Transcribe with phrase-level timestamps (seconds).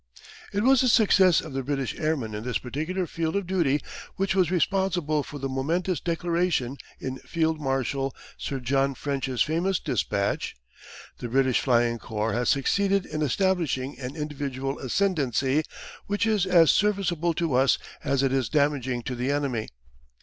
[0.51, 3.81] It was the success of the British airmen in this particular field of duty
[4.15, 10.55] which was responsible for the momentous declaration in Field Marshal Sir John French's famous despatch:
[11.19, 15.61] "The British Flying Corps has succeeded in establishing an individual ascendancy,
[16.07, 19.69] which is as serviceable to us as it is damaging to the enemy....